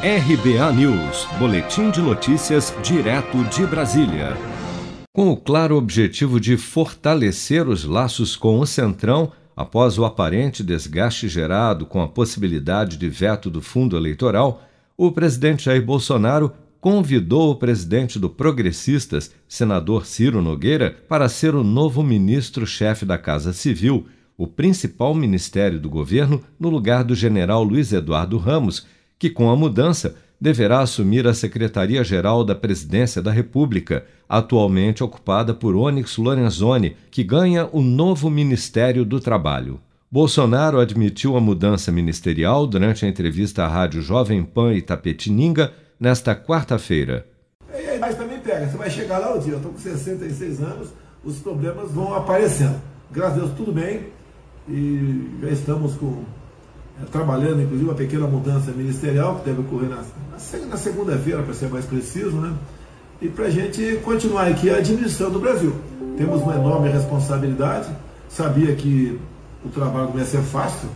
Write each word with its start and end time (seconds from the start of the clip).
RBA 0.00 0.72
News, 0.74 1.26
Boletim 1.40 1.90
de 1.90 2.00
Notícias, 2.00 2.72
direto 2.84 3.42
de 3.46 3.66
Brasília. 3.66 4.36
Com 5.12 5.32
o 5.32 5.36
claro 5.36 5.74
objetivo 5.74 6.38
de 6.38 6.56
fortalecer 6.56 7.66
os 7.66 7.82
laços 7.82 8.36
com 8.36 8.60
o 8.60 8.66
Centrão, 8.66 9.32
após 9.56 9.98
o 9.98 10.04
aparente 10.04 10.62
desgaste 10.62 11.26
gerado 11.26 11.84
com 11.84 12.00
a 12.00 12.06
possibilidade 12.06 12.96
de 12.96 13.08
veto 13.08 13.50
do 13.50 13.60
fundo 13.60 13.96
eleitoral, 13.96 14.62
o 14.96 15.10
presidente 15.10 15.64
Jair 15.64 15.84
Bolsonaro 15.84 16.52
convidou 16.80 17.50
o 17.50 17.56
presidente 17.56 18.20
do 18.20 18.30
Progressistas, 18.30 19.32
senador 19.48 20.06
Ciro 20.06 20.40
Nogueira, 20.40 20.96
para 21.08 21.28
ser 21.28 21.56
o 21.56 21.64
novo 21.64 22.04
ministro-chefe 22.04 23.04
da 23.04 23.18
Casa 23.18 23.52
Civil, 23.52 24.06
o 24.36 24.46
principal 24.46 25.12
ministério 25.12 25.80
do 25.80 25.90
governo, 25.90 26.40
no 26.56 26.68
lugar 26.68 27.02
do 27.02 27.16
general 27.16 27.64
Luiz 27.64 27.92
Eduardo 27.92 28.38
Ramos 28.38 28.86
que, 29.18 29.28
com 29.28 29.50
a 29.50 29.56
mudança, 29.56 30.14
deverá 30.40 30.80
assumir 30.80 31.26
a 31.26 31.34
Secretaria-Geral 31.34 32.44
da 32.44 32.54
Presidência 32.54 33.20
da 33.20 33.32
República, 33.32 34.04
atualmente 34.28 35.02
ocupada 35.02 35.52
por 35.52 35.74
Onyx 35.74 36.16
Lorenzoni, 36.16 36.96
que 37.10 37.24
ganha 37.24 37.68
o 37.72 37.80
novo 37.80 38.30
Ministério 38.30 39.04
do 39.04 39.18
Trabalho. 39.18 39.80
Bolsonaro 40.10 40.80
admitiu 40.80 41.36
a 41.36 41.40
mudança 41.40 41.92
ministerial 41.92 42.66
durante 42.66 43.04
a 43.04 43.08
entrevista 43.08 43.64
à 43.64 43.68
Rádio 43.68 44.00
Jovem 44.00 44.42
Pan 44.42 44.72
Itapetininga 44.72 45.72
nesta 46.00 46.34
quarta-feira. 46.34 47.26
Mas 48.00 48.16
também 48.16 48.38
pega, 48.38 48.66
você 48.66 48.76
vai 48.78 48.88
chegar 48.88 49.18
lá 49.18 49.34
o 49.34 49.38
dia, 49.38 49.52
eu 49.52 49.56
estou 49.58 49.72
com 49.72 49.78
66 49.78 50.62
anos, 50.62 50.88
os 51.22 51.38
problemas 51.40 51.90
vão 51.90 52.14
aparecendo. 52.14 52.80
Graças 53.10 53.36
a 53.36 53.40
Deus, 53.40 53.52
tudo 53.56 53.72
bem, 53.72 54.06
e 54.66 55.38
já 55.42 55.50
estamos 55.50 55.94
com 55.96 56.22
é, 56.22 56.24
trabalhando, 57.10 57.62
inclusive, 57.62 57.88
uma 57.88 57.94
pequena 57.94 58.26
mudança 58.26 58.70
ministerial 58.72 59.36
que 59.36 59.46
deve 59.46 59.60
ocorrer 59.60 59.88
na, 59.88 60.02
na 60.68 60.76
segunda-feira, 60.76 61.42
para 61.42 61.54
ser 61.54 61.68
mais 61.68 61.84
preciso, 61.84 62.36
né? 62.36 62.54
E 63.20 63.28
para 63.28 63.46
a 63.46 63.50
gente 63.50 64.00
continuar 64.04 64.46
aqui 64.46 64.70
administrando 64.70 65.38
o 65.38 65.40
Brasil. 65.40 65.74
Temos 66.16 66.42
uma 66.42 66.54
enorme 66.54 66.88
responsabilidade. 66.88 67.88
Sabia 68.28 68.74
que 68.74 69.18
o 69.64 69.68
trabalho 69.68 70.10
não 70.10 70.18
ia 70.18 70.24
ser 70.24 70.42
fácil, 70.42 70.88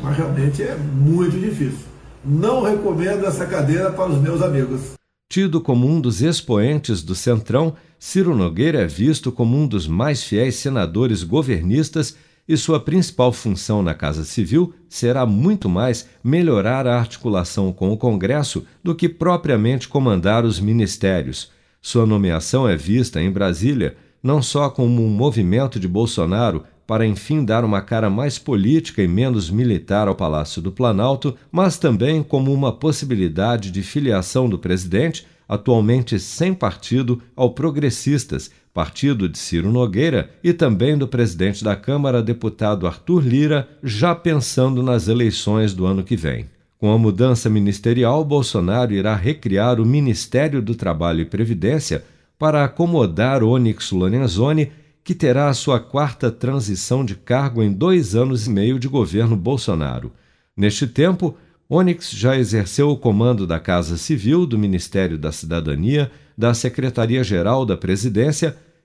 mas 0.00 0.16
realmente 0.16 0.62
é 0.62 0.76
muito 0.76 1.38
difícil. 1.38 1.86
Não 2.24 2.62
recomendo 2.62 3.24
essa 3.24 3.46
cadeira 3.46 3.90
para 3.90 4.10
os 4.10 4.20
meus 4.20 4.42
amigos. 4.42 4.92
Tido 5.30 5.60
como 5.60 5.86
um 5.86 6.00
dos 6.00 6.20
expoentes 6.20 7.02
do 7.02 7.14
Centrão, 7.14 7.74
Ciro 7.98 8.34
Nogueira 8.34 8.80
é 8.80 8.86
visto 8.86 9.30
como 9.30 9.56
um 9.56 9.66
dos 9.66 9.86
mais 9.86 10.24
fiéis 10.24 10.56
senadores 10.56 11.22
governistas 11.22 12.16
e 12.50 12.56
sua 12.56 12.80
principal 12.80 13.32
função 13.32 13.80
na 13.80 13.94
Casa 13.94 14.24
Civil 14.24 14.74
será 14.88 15.24
muito 15.24 15.68
mais 15.68 16.08
melhorar 16.22 16.84
a 16.84 16.98
articulação 16.98 17.72
com 17.72 17.92
o 17.92 17.96
Congresso 17.96 18.66
do 18.82 18.92
que 18.92 19.08
propriamente 19.08 19.86
comandar 19.86 20.44
os 20.44 20.58
ministérios. 20.58 21.52
Sua 21.80 22.04
nomeação 22.04 22.68
é 22.68 22.76
vista 22.76 23.22
em 23.22 23.30
Brasília 23.30 23.96
não 24.20 24.42
só 24.42 24.68
como 24.68 25.00
um 25.00 25.08
movimento 25.08 25.78
de 25.78 25.86
Bolsonaro 25.86 26.64
para 26.88 27.06
enfim 27.06 27.44
dar 27.44 27.64
uma 27.64 27.80
cara 27.80 28.10
mais 28.10 28.36
política 28.36 29.00
e 29.00 29.06
menos 29.06 29.48
militar 29.48 30.08
ao 30.08 30.16
Palácio 30.16 30.60
do 30.60 30.72
Planalto, 30.72 31.36
mas 31.52 31.78
também 31.78 32.20
como 32.20 32.52
uma 32.52 32.72
possibilidade 32.72 33.70
de 33.70 33.80
filiação 33.80 34.48
do 34.48 34.58
presidente, 34.58 35.24
atualmente 35.48 36.18
sem 36.18 36.52
partido, 36.52 37.22
ao 37.36 37.50
Progressistas, 37.50 38.50
partido 38.72 39.28
de 39.28 39.38
Ciro 39.38 39.72
Nogueira, 39.72 40.30
e 40.42 40.52
também 40.52 40.96
do 40.96 41.08
presidente 41.08 41.64
da 41.64 41.74
Câmara, 41.74 42.22
deputado 42.22 42.86
Arthur 42.86 43.20
Lira, 43.20 43.68
já 43.82 44.14
pensando 44.14 44.82
nas 44.82 45.08
eleições 45.08 45.74
do 45.74 45.86
ano 45.86 46.02
que 46.04 46.16
vem. 46.16 46.46
Com 46.78 46.92
a 46.92 46.98
mudança 46.98 47.50
ministerial, 47.50 48.24
Bolsonaro 48.24 48.94
irá 48.94 49.14
recriar 49.14 49.80
o 49.80 49.84
Ministério 49.84 50.62
do 50.62 50.74
Trabalho 50.74 51.20
e 51.20 51.26
Previdência 51.26 52.04
para 52.38 52.64
acomodar 52.64 53.42
Onyx 53.42 53.90
Lorenzoni, 53.90 54.72
que 55.04 55.14
terá 55.14 55.48
a 55.48 55.54
sua 55.54 55.78
quarta 55.78 56.30
transição 56.30 57.04
de 57.04 57.14
cargo 57.14 57.62
em 57.62 57.70
dois 57.70 58.14
anos 58.14 58.46
e 58.46 58.50
meio 58.50 58.78
de 58.78 58.88
governo 58.88 59.36
Bolsonaro. 59.36 60.10
Neste 60.56 60.86
tempo, 60.86 61.36
Onyx 61.68 62.10
já 62.12 62.36
exerceu 62.36 62.88
o 62.88 62.96
comando 62.96 63.46
da 63.46 63.60
Casa 63.60 63.98
Civil, 63.98 64.46
do 64.46 64.58
Ministério 64.58 65.18
da 65.18 65.30
Cidadania, 65.30 66.10
da 66.36 66.54
Secretaria-Geral 66.54 67.66
da 67.66 67.76
Presidência 67.76 68.56